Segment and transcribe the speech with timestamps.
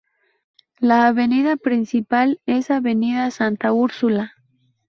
[0.79, 4.33] La avenida principal es Avenida Santa Úrsula.